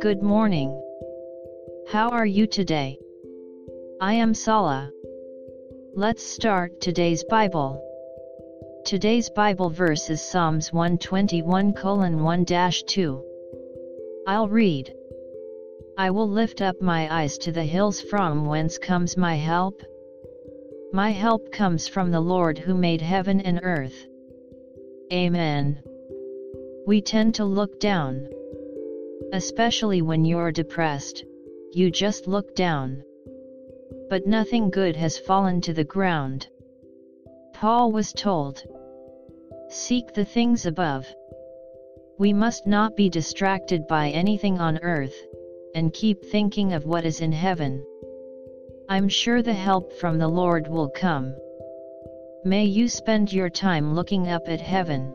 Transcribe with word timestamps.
Good 0.00 0.22
morning. 0.22 0.70
How 1.88 2.08
are 2.08 2.24
you 2.24 2.46
today? 2.46 2.98
I 4.00 4.14
am 4.14 4.32
Sala. 4.32 4.90
Let's 5.94 6.22
start 6.22 6.80
today's 6.80 7.24
Bible. 7.24 7.84
Today's 8.86 9.28
Bible 9.28 9.68
verse 9.68 10.08
is 10.08 10.22
Psalms 10.22 10.72
121 10.72 11.74
1 11.74 12.44
2. 12.46 13.24
I'll 14.26 14.48
read. 14.48 14.94
I 15.98 16.10
will 16.10 16.28
lift 16.28 16.62
up 16.62 16.80
my 16.80 17.14
eyes 17.14 17.36
to 17.38 17.52
the 17.52 17.64
hills 17.64 18.00
from 18.00 18.46
whence 18.46 18.78
comes 18.78 19.18
my 19.18 19.34
help. 19.34 19.82
My 20.90 21.10
help 21.10 21.52
comes 21.52 21.86
from 21.86 22.10
the 22.10 22.22
Lord 22.22 22.56
who 22.56 22.74
made 22.74 23.02
heaven 23.02 23.42
and 23.42 23.60
earth. 23.62 24.06
Amen. 25.12 25.82
We 26.86 27.00
tend 27.00 27.34
to 27.36 27.46
look 27.46 27.80
down. 27.80 28.28
Especially 29.32 30.02
when 30.02 30.26
you're 30.26 30.52
depressed, 30.52 31.24
you 31.72 31.90
just 31.90 32.26
look 32.26 32.54
down. 32.54 33.02
But 34.10 34.26
nothing 34.26 34.68
good 34.68 34.94
has 34.96 35.16
fallen 35.16 35.62
to 35.62 35.72
the 35.72 35.84
ground. 35.84 36.46
Paul 37.54 37.90
was 37.90 38.12
told, 38.12 38.62
Seek 39.70 40.12
the 40.12 40.26
things 40.26 40.66
above. 40.66 41.06
We 42.18 42.34
must 42.34 42.66
not 42.66 42.96
be 42.96 43.08
distracted 43.08 43.86
by 43.86 44.10
anything 44.10 44.58
on 44.58 44.78
earth, 44.82 45.16
and 45.74 45.92
keep 45.92 46.22
thinking 46.22 46.74
of 46.74 46.84
what 46.84 47.06
is 47.06 47.22
in 47.22 47.32
heaven. 47.32 47.82
I'm 48.90 49.08
sure 49.08 49.40
the 49.40 49.54
help 49.54 49.90
from 49.94 50.18
the 50.18 50.28
Lord 50.28 50.68
will 50.68 50.90
come. 50.90 51.34
May 52.44 52.66
you 52.66 52.88
spend 52.88 53.32
your 53.32 53.48
time 53.48 53.94
looking 53.94 54.28
up 54.28 54.42
at 54.48 54.60
heaven. 54.60 55.14